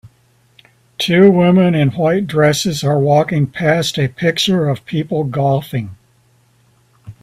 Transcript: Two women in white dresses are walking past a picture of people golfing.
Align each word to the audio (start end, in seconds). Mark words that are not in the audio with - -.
Two 0.97 1.29
women 1.29 1.75
in 1.75 1.89
white 1.91 2.25
dresses 2.25 2.83
are 2.83 2.97
walking 2.97 3.45
past 3.45 3.99
a 3.99 4.07
picture 4.07 4.67
of 4.67 4.83
people 4.85 5.25
golfing. 5.25 5.95